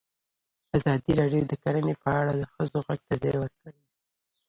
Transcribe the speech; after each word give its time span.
ازادي 0.77 1.11
راډیو 1.19 1.43
د 1.47 1.53
کرهنه 1.63 1.93
په 2.03 2.09
اړه 2.19 2.31
د 2.35 2.41
ښځو 2.53 2.77
غږ 2.87 2.99
ته 3.07 3.13
ځای 3.21 3.35
ورکړی. 3.39 3.79